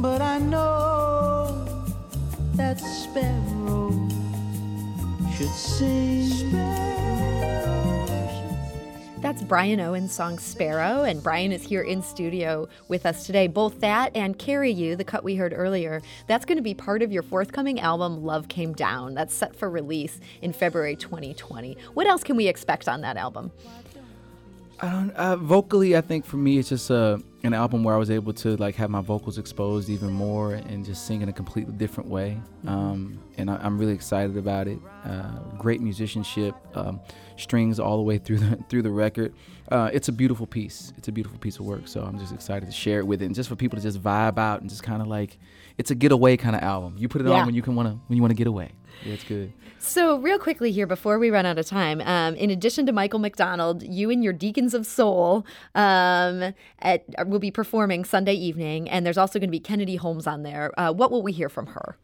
But 0.00 0.22
I 0.22 0.38
know 0.38 1.66
that 2.54 2.80
sparrow 2.80 3.92
should 5.36 5.54
sing. 5.54 6.19
Brian 9.50 9.80
Owen's 9.80 10.12
song 10.12 10.38
Sparrow, 10.38 11.02
and 11.02 11.24
Brian 11.24 11.50
is 11.50 11.64
here 11.64 11.82
in 11.82 12.04
studio 12.04 12.68
with 12.86 13.04
us 13.04 13.26
today. 13.26 13.48
Both 13.48 13.80
that 13.80 14.14
and 14.14 14.38
Carry 14.38 14.70
You, 14.70 14.94
the 14.94 15.02
cut 15.02 15.24
we 15.24 15.34
heard 15.34 15.52
earlier, 15.52 16.02
that's 16.28 16.44
going 16.44 16.58
to 16.58 16.62
be 16.62 16.72
part 16.72 17.02
of 17.02 17.10
your 17.10 17.24
forthcoming 17.24 17.80
album, 17.80 18.22
Love 18.22 18.46
Came 18.46 18.74
Down. 18.74 19.14
That's 19.14 19.34
set 19.34 19.56
for 19.56 19.68
release 19.68 20.20
in 20.40 20.52
February 20.52 20.94
2020. 20.94 21.76
What 21.94 22.06
else 22.06 22.22
can 22.22 22.36
we 22.36 22.46
expect 22.46 22.88
on 22.88 23.00
that 23.00 23.16
album? 23.16 23.50
I 24.82 24.90
don't, 24.90 25.10
uh, 25.10 25.36
vocally, 25.36 25.94
I 25.94 26.00
think 26.00 26.24
for 26.24 26.38
me, 26.38 26.56
it's 26.58 26.70
just 26.70 26.90
uh, 26.90 27.18
an 27.42 27.52
album 27.52 27.84
where 27.84 27.94
I 27.94 27.98
was 27.98 28.10
able 28.10 28.32
to 28.34 28.56
like 28.56 28.76
have 28.76 28.88
my 28.88 29.02
vocals 29.02 29.36
exposed 29.36 29.90
even 29.90 30.10
more 30.10 30.54
and 30.54 30.86
just 30.86 31.06
sing 31.06 31.20
in 31.20 31.28
a 31.28 31.34
completely 31.34 31.74
different 31.74 32.08
way. 32.08 32.40
Um, 32.66 33.18
and 33.36 33.50
I, 33.50 33.64
am 33.66 33.76
really 33.76 33.92
excited 33.92 34.38
about 34.38 34.68
it. 34.68 34.78
Uh, 35.04 35.38
great 35.58 35.82
musicianship, 35.82 36.54
um, 36.74 36.98
strings 37.36 37.78
all 37.78 37.98
the 37.98 38.02
way 38.02 38.16
through 38.16 38.38
the 38.38 38.56
through 38.70 38.80
the 38.82 38.90
record. 38.90 39.34
Uh, 39.70 39.90
it's 39.92 40.08
a 40.08 40.12
beautiful 40.12 40.46
piece. 40.46 40.94
It's 40.96 41.08
a 41.08 41.12
beautiful 41.12 41.38
piece 41.38 41.58
of 41.58 41.66
work. 41.66 41.86
So 41.86 42.00
I'm 42.02 42.18
just 42.18 42.32
excited 42.32 42.64
to 42.64 42.72
share 42.72 43.00
it 43.00 43.06
with 43.06 43.20
it, 43.20 43.26
and 43.26 43.34
just 43.34 43.50
for 43.50 43.56
people 43.56 43.76
to 43.76 43.82
just 43.82 44.02
vibe 44.02 44.38
out 44.38 44.62
and 44.62 44.70
just 44.70 44.82
kind 44.82 45.02
of 45.02 45.08
like, 45.08 45.38
it's 45.76 45.90
a 45.90 45.94
getaway 45.94 46.38
kind 46.38 46.56
of 46.56 46.62
album. 46.62 46.94
You 46.96 47.08
put 47.08 47.20
it 47.20 47.26
Yeah. 47.26 47.34
on 47.40 47.46
when 47.46 47.54
you 47.54 47.60
can 47.62 47.74
wanna 47.74 48.00
when 48.06 48.16
you 48.16 48.22
wanna 48.22 48.32
get 48.34 48.46
away. 48.46 48.70
It's 49.04 49.24
good. 49.24 49.52
So, 49.78 50.18
real 50.18 50.38
quickly 50.38 50.72
here 50.72 50.86
before 50.86 51.18
we 51.18 51.30
run 51.30 51.46
out 51.46 51.58
of 51.58 51.66
time, 51.66 52.02
um, 52.02 52.34
in 52.34 52.50
addition 52.50 52.84
to 52.86 52.92
Michael 52.92 53.18
McDonald, 53.18 53.82
you 53.82 54.10
and 54.10 54.22
your 54.22 54.34
Deacons 54.34 54.74
of 54.74 54.86
Soul 54.86 55.46
um, 55.74 56.52
at, 56.80 57.04
will 57.26 57.38
be 57.38 57.50
performing 57.50 58.04
Sunday 58.04 58.34
evening, 58.34 58.90
and 58.90 59.06
there's 59.06 59.16
also 59.16 59.38
going 59.38 59.48
to 59.48 59.52
be 59.52 59.60
Kennedy 59.60 59.96
Holmes 59.96 60.26
on 60.26 60.42
there. 60.42 60.78
Uh, 60.78 60.92
what 60.92 61.10
will 61.10 61.22
we 61.22 61.32
hear 61.32 61.48
from 61.48 61.68
her? 61.68 61.96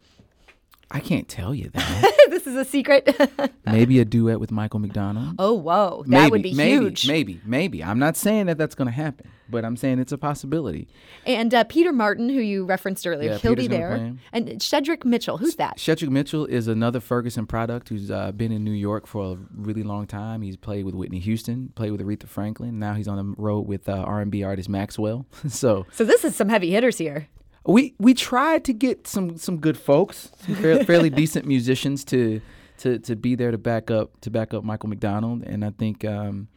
I 0.91 1.01
can't 1.01 1.29
tell 1.29 1.55
you 1.55 1.71
that. 1.71 2.15
this 2.31 2.47
is 2.47 2.55
a 2.55 2.65
secret. 2.65 3.15
maybe 3.67 3.99
a 3.99 4.05
duet 4.05 4.39
with 4.39 4.53
Michael 4.53 4.79
McDonald. 4.79 5.35
oh, 5.39 5.53
whoa. 5.55 6.05
That 6.07 6.11
maybe, 6.11 6.31
would 6.31 6.43
be 6.43 6.55
maybe, 6.55 6.85
huge. 6.85 7.09
Maybe, 7.09 7.41
maybe. 7.45 7.83
I'm 7.83 7.99
not 7.99 8.17
saying 8.17 8.47
that 8.47 8.57
that's 8.57 8.77
going 8.77 8.87
to 8.87 8.93
happen, 8.93 9.29
but 9.51 9.65
I'm 9.65 9.77
saying 9.77 9.99
it's 9.99 10.13
a 10.13 10.19
possibility. 10.19 10.87
And 11.25 11.53
uh, 11.53 11.65
Peter 11.65 11.93
Martin, 11.93 12.29
who 12.29 12.41
you 12.41 12.65
referenced 12.65 13.05
earlier, 13.05 13.33
Yeah, 13.33 13.39
he'll 13.39 13.57
Peter's 13.57 13.69
be 13.69 13.77
there. 13.77 14.15
And 14.33 14.49
Shedrick 14.61 15.05
Mitchell, 15.05 15.39
who's 15.39 15.57
that? 15.57 15.77
Shedrick 15.79 16.11
Mitchell 16.11 16.47
is 16.47 16.69
another 16.69 17.01
Ferguson 17.01 17.47
product 17.47 17.89
who's 17.89 18.11
uh, 18.11 18.31
been 18.33 18.53
in 18.53 18.63
New 18.63 18.71
York 18.71 19.09
for 19.09 19.33
a 19.33 19.39
really 19.57 19.83
long 19.83 20.07
time. 20.07 20.43
He's 20.43 20.57
played 20.57 20.85
with 20.85 20.95
Whitney 20.95 21.19
Houston, 21.19 21.73
played 21.75 21.91
with 21.91 22.01
Aretha 22.01 22.29
Franklin. 22.29 22.79
Now 22.79 22.95
he's 22.95 23.09
on 23.09 23.17
the 23.17 23.35
road 23.37 23.67
with 23.67 23.89
uh, 23.89 23.93
R&B 23.93 24.45
artist 24.45 24.69
Maxwell. 24.69 25.27
so 25.49 25.85
So, 25.93 26.05
this 26.05 26.25
is 26.25 26.37
some 26.37 26.49
heavy 26.49 26.71
hitters 26.71 26.97
here. 26.99 27.29
We 27.67 27.95
we 27.99 28.15
tried 28.15 28.65
to 28.65 28.73
get 28.73 29.07
some 29.07 29.37
some 29.37 29.59
good 29.59 29.77
folks, 29.77 30.31
some 30.47 30.55
fair, 30.55 30.85
fairly 30.91 31.11
decent 31.11 31.47
musicians 31.47 32.05
to 32.07 32.41
to 32.79 32.99
to 33.01 33.17
be 33.17 33.35
there 33.35 33.51
to 33.51 33.59
back 33.59 33.91
up 33.91 34.21
to 34.21 34.31
back 34.31 34.55
up 34.55 34.65
Michael 34.65 34.89
McDonald, 34.89 35.43
and 35.43 35.65
I 35.65 35.71
think 35.71 36.05
um, 36.05 36.49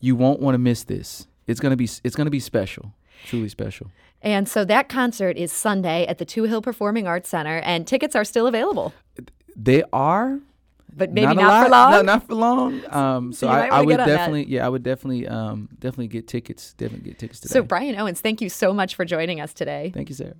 you 0.00 0.16
won't 0.16 0.40
want 0.40 0.54
to 0.54 0.58
miss 0.58 0.84
this. 0.84 1.26
It's 1.46 1.60
gonna 1.60 1.76
be 1.76 1.88
it's 2.04 2.16
gonna 2.16 2.30
be 2.30 2.40
special, 2.40 2.92
truly 3.24 3.48
special. 3.48 3.88
And 4.24 4.48
so, 4.48 4.64
that 4.64 4.88
concert 4.88 5.36
is 5.36 5.50
Sunday 5.50 6.06
at 6.06 6.18
the 6.18 6.24
Touhill 6.24 6.62
Performing 6.62 7.08
Arts 7.08 7.28
Center, 7.28 7.58
and 7.58 7.86
tickets 7.86 8.14
are 8.14 8.24
still 8.24 8.46
available, 8.46 8.92
They 9.56 9.82
are 9.92 10.40
but 10.94 11.12
maybe 11.12 11.26
not, 11.26 11.36
not, 11.36 11.42
lot, 11.48 11.64
for 11.64 11.70
long. 11.70 11.90
No, 11.92 12.02
not 12.02 12.26
for 12.26 12.34
long. 12.34 12.82
Um, 12.92 13.32
so 13.32 13.46
You 13.46 13.52
I, 13.52 13.66
I 13.68 13.82
would 13.82 13.96
definitely, 13.96 14.46
yeah, 14.48 14.66
I 14.66 14.68
would 14.68 14.82
definitely, 14.82 15.26
um, 15.26 15.68
definitely 15.78 16.08
get 16.08 16.28
tickets. 16.28 16.74
Definitely 16.74 17.10
get 17.10 17.18
tickets 17.18 17.40
today. 17.40 17.52
So, 17.52 17.62
Brian 17.62 17.98
Owens, 17.98 18.20
thank 18.20 18.40
you 18.40 18.50
so 18.50 18.74
much 18.74 18.94
for 18.94 19.04
joining 19.04 19.40
us 19.40 19.54
today. 19.54 19.90
Thank 19.94 20.10
you, 20.10 20.14
Sarah. 20.14 20.34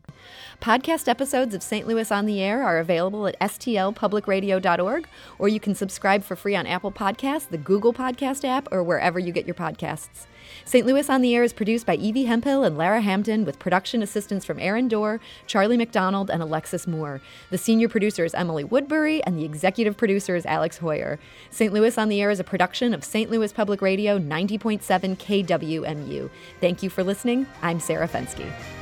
Podcast 0.61 1.09
episodes 1.09 1.54
of 1.54 1.62
St. 1.62 1.87
Louis 1.87 2.11
on 2.12 2.26
the 2.26 2.42
Air 2.42 2.62
are 2.62 2.78
available 2.78 3.26
at 3.26 3.38
stlpublicradio.org, 3.40 5.09
or 5.38 5.49
you 5.49 5.61
can 5.61 5.75
subscribe 5.75 6.23
for 6.23 6.37
free 6.37 6.54
on 6.54 6.66
Apple 6.66 6.92
Podcasts, 6.92 7.49
the 7.49 7.59
Google 7.59 7.92
Podcast 7.92 8.44
app, 8.44 8.68
or 8.71 8.82
wherever 8.82 9.18
you 9.18 9.32
get 9.32 9.47
your 9.47 9.54
podcasts. 9.54 10.26
St. 10.64 10.87
Louis 10.87 11.09
on 11.11 11.23
the 11.23 11.35
Air 11.35 11.42
is 11.42 11.52
produced 11.52 11.87
by 11.87 11.97
Evie 11.97 12.25
Hemphill 12.25 12.64
and 12.64 12.78
Lara 12.78 13.02
Hamdan 13.02 13.45
with 13.45 13.59
production 13.59 14.02
assistance 14.02 14.45
from 14.45 14.59
Aaron 14.59 14.88
Dorr, 14.88 15.21
Charlie 15.47 15.76
McDonald, 15.76 16.31
and 16.31 16.42
Alexis 16.42 16.87
Moore. 16.87 17.21
The 17.50 17.59
senior 17.59 17.88
producer 17.88 18.25
is 18.25 18.35
Emily 18.35 18.64
Woodbury, 18.64 19.23
and 19.25 19.38
the 19.38 19.45
executive 19.45 19.97
producer 19.97 20.37
is 20.37 20.47
Alex 20.47 20.78
Heuer. 20.78 21.19
St. 21.50 21.73
Louis 21.73 21.99
on 21.99 22.09
the 22.09 22.21
Air 22.21 22.31
is 22.31 22.40
a 22.40 22.45
production 22.45 22.95
of 22.95 23.04
St. 23.04 23.31
Louis 23.31 23.52
Public 23.52 23.83
Radio 23.83 24.19
90.7 24.19 25.16
KWMU. 25.16 26.31
Thank 26.61 26.83
you 26.83 26.90
for 26.90 27.02
listening. 27.02 27.47
I'm 27.62 27.81
Sarah 27.81 28.09
Fenske. 28.09 28.81